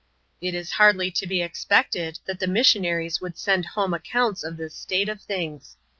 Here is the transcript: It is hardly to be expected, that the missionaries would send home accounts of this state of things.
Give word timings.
It 0.41 0.55
is 0.55 0.71
hardly 0.71 1.11
to 1.11 1.27
be 1.27 1.43
expected, 1.43 2.17
that 2.25 2.39
the 2.39 2.47
missionaries 2.47 3.21
would 3.21 3.37
send 3.37 3.67
home 3.67 3.93
accounts 3.93 4.43
of 4.43 4.57
this 4.57 4.73
state 4.75 5.09
of 5.09 5.21
things. 5.21 5.77